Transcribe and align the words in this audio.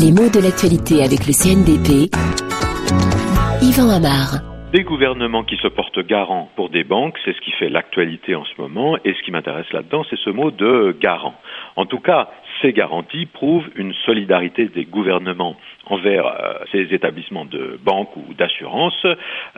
Les 0.00 0.12
mots 0.12 0.30
de 0.30 0.40
l'actualité 0.40 1.02
avec 1.02 1.26
le 1.26 1.34
CNDP. 1.34 2.06
Yvan 3.60 3.90
Amar. 3.90 4.38
Des 4.72 4.84
gouvernements 4.84 5.42
qui 5.42 5.56
se 5.56 5.66
portent 5.66 5.98
garants 6.06 6.48
pour 6.54 6.70
des 6.70 6.84
banques, 6.84 7.18
c'est 7.24 7.34
ce 7.34 7.40
qui 7.40 7.50
fait 7.50 7.68
l'actualité 7.68 8.36
en 8.36 8.44
ce 8.44 8.60
moment. 8.60 8.96
Et 9.04 9.14
ce 9.14 9.22
qui 9.24 9.32
m'intéresse 9.32 9.66
là-dedans, 9.72 10.04
c'est 10.08 10.18
ce 10.18 10.30
mot 10.30 10.52
de 10.52 10.96
garant. 11.00 11.34
En 11.74 11.84
tout 11.84 11.98
cas, 11.98 12.28
ces 12.62 12.72
garanties 12.72 13.26
prouvent 13.26 13.68
une 13.74 13.92
solidarité 14.04 14.66
des 14.66 14.84
gouvernements 14.84 15.56
envers 15.86 16.26
euh, 16.26 16.52
ces 16.70 16.94
établissements 16.94 17.44
de 17.46 17.78
banque 17.82 18.16
ou 18.16 18.34
d'assurance, 18.34 19.06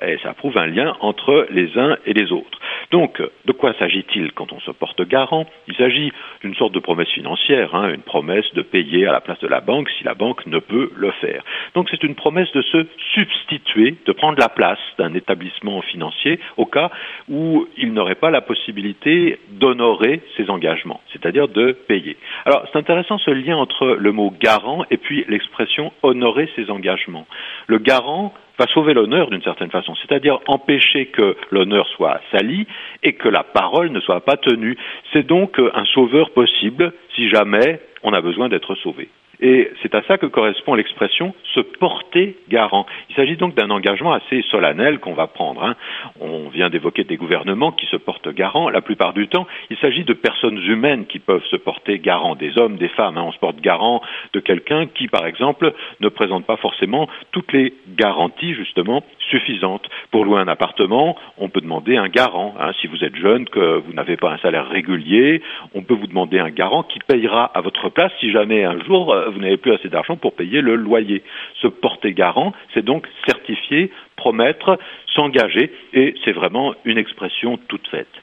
et 0.01 0.17
ça 0.23 0.33
prouve 0.33 0.57
un 0.57 0.67
lien 0.67 0.97
entre 1.01 1.47
les 1.51 1.77
uns 1.77 1.97
et 2.07 2.13
les 2.13 2.33
autres. 2.33 2.59
Donc, 2.91 3.23
de 3.45 3.53
quoi 3.53 3.73
s'agit-il 3.79 4.33
quand 4.33 4.53
on 4.53 4.61
se 4.61 4.73
porte 4.73 5.01
garant? 5.07 5.47
Il 5.69 5.77
s'agit 5.77 6.13
d'une 6.43 6.55
sorte 6.57 6.73
de 6.73 6.81
promesse 6.81 7.11
financière, 7.11 7.75
hein, 7.75 7.93
une 7.95 8.03
promesse 8.03 8.53
de 8.55 8.63
payer 8.63 9.07
à 9.07 9.13
la 9.13 9.21
place 9.21 9.39
de 9.41 9.47
la 9.47 9.61
banque 9.61 9.89
si 9.99 10.05
la 10.05 10.15
banque 10.15 10.45
ne 10.47 10.59
peut 10.59 10.91
le 10.97 11.13
faire. 11.13 11.45
Donc, 11.75 11.89
c'est 11.91 12.03
une 12.03 12.17
promesse 12.17 12.51
de 12.53 12.63
se 12.63 12.87
substituer, 13.15 13.95
de 14.07 14.13
prendre 14.13 14.39
la 14.41 14.49
place 14.49 14.81
d'un 14.99 15.15
établissement 15.15 15.83
financier 15.83 16.41
au 16.57 16.67
cas 16.67 16.91
où 17.29 17.69
il 17.77 17.93
n'aurait 17.93 18.17
pas 18.17 18.31
la 18.31 18.41
possibilité 18.41 19.39
d'honorer 19.51 20.21
ses 20.37 20.51
engagements, 20.51 21.01
c'est-à-dire 21.13 21.47
de 21.47 21.73
payer. 21.73 22.17
Alors, 22.45 22.67
c'est 22.73 22.79
intéressant 22.79 23.19
ce 23.19 23.31
lien 23.31 23.57
entre 23.57 23.87
le 23.87 24.13
mot 24.13 24.35
garant 24.41 24.85
et 24.91 24.97
puis 24.97 25.25
l'expression 25.29 25.93
honorer 26.03 26.49
ses 26.57 26.71
engagements. 26.71 27.27
Le 27.69 27.79
garant 27.79 28.35
va 28.61 28.67
sauver 28.67 28.93
l'honneur 28.93 29.31
d'une 29.31 29.43
certaine 29.43 29.71
façon, 29.71 29.95
c'est-à-dire 29.95 30.39
empêcher 30.47 31.07
que 31.07 31.35
l'honneur 31.51 31.89
soit 31.89 32.21
sali 32.31 32.67
et 33.03 33.15
que 33.15 33.29
la 33.29 33.43
parole 33.43 33.91
ne 33.91 34.01
soit 34.01 34.21
pas 34.21 34.37
tenue. 34.37 34.77
C'est 35.13 35.27
donc 35.27 35.59
un 35.59 35.85
sauveur 35.87 36.31
possible 36.31 36.93
si 37.17 37.31
jamais 37.31 37.81
on 38.03 38.13
a 38.13 38.21
besoin 38.21 38.51
d'être 38.51 38.75
sauvé. 38.75 39.09
Et 39.41 39.71
c'est 39.83 39.95
à 39.95 40.03
ça 40.03 40.19
que 40.19 40.27
correspond 40.27 40.75
l'expression 40.75 41.35
se 41.55 41.61
porter 41.61 42.37
garant. 42.49 42.87
Il 43.09 43.17
s'agit 43.17 43.37
donc 43.37 43.55
d'un 43.55 43.71
engagement 43.71 44.13
assez 44.13 44.43
solennel 44.51 44.99
qu'on 44.99 45.15
va 45.15 45.27
prendre. 45.27 45.65
Hein. 45.65 45.77
On 46.21 46.49
vient 46.49 46.69
d'évoquer 46.69 47.05
des 47.05 47.17
gouvernements 47.17 47.73
qui 47.73 47.87
se 47.87 47.97
portent 47.97 48.29
garant. 48.29 48.69
La 48.69 48.83
plupart 48.83 49.15
du 49.15 49.29
temps, 49.29 49.47
il 49.71 49.79
s'agit 49.79 50.05
de 50.05 50.13
personnes 50.13 50.59
humaines 50.59 51.07
qui 51.07 51.19
peuvent 51.19 51.45
se 51.51 51.57
porter 51.57 51.99
garant, 51.99 52.35
des 52.35 52.59
hommes, 52.59 52.77
des 52.77 52.89
femmes. 52.89 53.17
Hein. 53.17 53.25
On 53.27 53.33
se 53.33 53.39
porte 53.39 53.61
garant 53.61 54.03
de 54.35 54.41
quelqu'un 54.41 54.87
qui, 54.87 55.09
par 55.09 55.27
exemple, 55.27 55.73
ne 56.01 56.09
présente 56.09 56.45
pas 56.45 56.57
forcément 56.57 57.09
toutes 57.33 57.53
les 57.53 57.73
garanties, 57.97 58.55
justement, 58.55 59.03
suffisantes. 59.31 59.89
Pour 60.11 60.25
louer 60.25 60.41
un 60.41 60.49
appartement, 60.49 61.17
on 61.39 61.49
peut 61.49 61.61
demander 61.61 61.97
un 61.97 62.09
garant. 62.09 62.55
Hein. 62.61 62.73
Si 62.81 62.87
vous 62.89 63.03
êtes 63.05 63.17
jeune, 63.17 63.49
que 63.49 63.79
vous 63.79 63.93
n'avez 63.95 64.17
pas 64.17 64.33
un 64.33 64.39
salaire 64.39 64.69
régulier, 64.69 65.43
on 65.75 65.83
peut 65.83 65.95
vous 65.95 66.07
demander 66.07 66.39
un 66.39 66.51
garant 66.51 66.83
qui 66.83 66.99
payera 67.07 67.45
à 67.55 67.61
votre 67.63 67.89
place 67.89 68.13
si 68.21 68.31
jamais 68.31 68.65
un 68.65 68.79
jour 68.85 69.13
euh, 69.13 69.30
vous 69.31 69.41
n'avez 69.41 69.57
plus 69.57 69.73
assez 69.73 69.89
d'argent 69.89 70.17
pour 70.17 70.35
payer 70.35 70.61
le 70.61 70.77
loyer. 70.77 71.23
Se 71.61 71.67
porter 71.69 72.13
garant, 72.13 72.53
c'est 72.75 72.85
donc 72.85 73.07
certifier, 73.27 73.91
promettre, 74.21 74.79
s'engager, 75.15 75.73
et 75.95 76.15
c'est 76.23 76.33
vraiment 76.33 76.75
une 76.85 76.99
expression 76.99 77.59
toute 77.69 77.89
faite. 77.89 78.15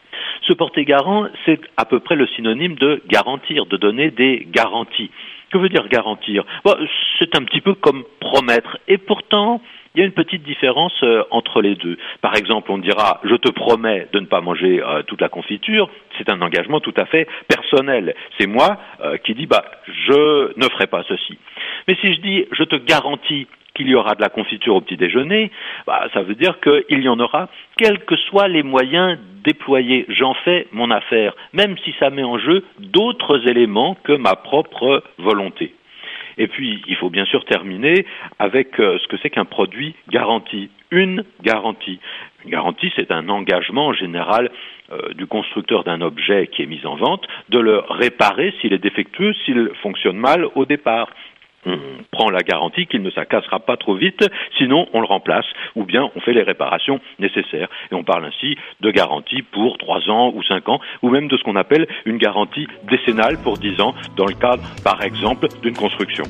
Se 0.48 0.54
porter 0.54 0.86
garant, 0.86 1.28
c'est 1.46 1.60
à 1.76 1.86
peu 1.86 2.00
près 2.00 2.16
le 2.16 2.28
synonyme 2.28 2.76
de 2.76 3.02
garantir, 3.08 3.66
de 3.66 3.78
donner 3.78 4.12
des 4.12 4.48
garanties. 4.52 5.10
Que 5.52 5.58
veut 5.58 5.70
dire 5.70 5.88
garantir? 5.88 6.44
C'est 7.20 7.36
un 7.36 7.44
petit 7.44 7.62
peu 7.62 7.74
comme 7.74 8.04
promettre. 8.20 8.78
Et 8.88 8.98
pourtant, 8.98 9.62
il 9.96 10.02
y 10.02 10.04
a 10.04 10.06
une 10.06 10.14
petite 10.14 10.44
différence 10.44 10.94
euh, 11.02 11.24
entre 11.32 11.62
les 11.62 11.74
deux. 11.74 11.98
Par 12.22 12.36
exemple, 12.36 12.72
on 12.72 12.78
dira 12.78 13.20
je 13.24 13.36
te 13.36 13.50
promets 13.50 14.08
de 14.14 14.20
ne 14.20 14.28
pas 14.28 14.42
manger 14.42 14.80
euh, 14.80 15.02
toute 15.04 15.22
la 15.22 15.30
confiture. 15.30 15.90
C'est 16.18 16.30
un 16.30 16.40
engagement 16.42 16.80
tout 16.80 16.94
à 16.98 17.06
fait 17.06 17.28
personnel. 17.48 18.14
C'est 18.38 18.46
moi 18.46 18.78
euh, 19.02 19.18
qui 19.18 19.34
dis 19.34 19.48
bah 19.48 19.66
je 19.88 20.54
ne 20.56 20.70
ferai 20.70 20.86
pas 20.86 21.04
ceci. 21.08 21.40
Mais 21.88 21.96
si 22.02 22.14
je 22.14 22.22
dis 22.22 22.46
je 22.52 22.64
te 22.64 22.76
garantis 22.76 23.48
qu'il 23.78 23.88
y 23.88 23.96
aura 23.96 24.16
de 24.16 24.22
la 24.22 24.30
confiture 24.30 24.76
au 24.76 24.82
petit 24.82 24.98
déjeuner, 24.98 25.52
bah, 25.86 26.08
ça 26.14 26.24
veut 26.24 26.36
dire 26.36 26.60
qu'il 26.60 27.00
y 27.00 27.08
en 27.08 27.20
aura, 27.20 27.48
quels 27.78 28.00
que 28.00 28.16
soient 28.16 28.48
les 28.48 28.64
moyens 28.64 29.20
déployés. 29.44 30.06
J'en 30.10 30.34
fais 30.34 30.68
mon 30.72 30.90
affaire, 30.90 31.34
même 31.54 31.78
si 31.86 31.94
ça 32.00 32.10
met 32.10 32.24
en 32.24 32.40
jeu 32.40 32.66
d'autres 32.80 33.48
éléments 33.48 33.96
que 34.04 34.14
ma 34.14 34.36
propre 34.36 35.04
volonté. 35.20 35.74
Et 36.40 36.48
puis, 36.48 36.82
il 36.88 36.96
faut 36.96 37.10
bien 37.10 37.26
sûr 37.26 37.46
terminer 37.46 38.06
avec 38.38 38.80
euh, 38.80 38.98
ce 39.00 39.08
que 39.08 39.18
c'est 39.22 39.30
qu'un 39.30 39.46
produit 39.46 39.96
garanti. 40.10 40.70
Une 40.92 41.24
garantie. 41.42 42.00
Une 42.46 42.52
garantie, 42.52 42.92
c'est 42.96 43.12
un 43.12 43.28
engagement 43.30 43.92
général 43.94 44.52
euh, 44.92 45.14
du 45.14 45.26
constructeur 45.26 45.84
d'un 45.84 46.02
objet 46.02 46.48
qui 46.48 46.62
est 46.62 46.68
mis 46.68 46.86
en 46.86 46.96
vente 46.96 47.28
de 47.50 47.60
le 47.60 47.80
réparer 47.90 48.54
s'il 48.62 48.74
est 48.74 48.78
défectueux, 48.78 49.34
s'il 49.46 49.70
fonctionne 49.82 50.18
mal 50.18 50.46
au 50.56 50.66
départ 50.66 51.10
on 51.66 51.80
prend 52.12 52.30
la 52.30 52.42
garantie 52.42 52.86
qu'il 52.88 53.02
ne 53.02 53.12
s'acassera 53.12 53.60
pas 53.60 53.78
trop 53.78 53.96
vite, 53.96 54.26
sinon 54.58 54.88
on 54.94 55.02
le 55.02 55.08
remplace, 55.08 55.46
ou 55.76 55.84
bien 55.84 56.10
on 56.16 56.20
fait 56.20 56.34
les 56.34 56.44
réparations 56.44 57.00
nécessaires. 57.20 57.70
Et 57.92 57.96
on 57.96 58.04
parle 58.04 58.26
ainsi 58.26 58.58
de 58.82 58.92
garantie 58.92 59.42
pour 59.42 59.78
trois 59.78 60.10
ans 60.10 60.32
ou 60.34 60.44
cinq 60.44 60.70
ans, 60.70 60.80
ou 61.02 61.10
même 61.10 61.28
de 61.28 61.38
ce 61.38 61.44
qu'on 61.44 61.56
appelle 61.56 61.88
une 62.06 62.18
garantie 62.18 62.68
décennale 62.90 63.38
pour 63.44 63.58
dix 63.58 63.80
ans, 63.82 63.94
dans 64.16 64.26
le 64.26 64.34
cadre, 64.34 64.64
par 64.84 65.02
exemple, 65.04 65.48
d'une 65.62 65.76
construction. 65.76 66.24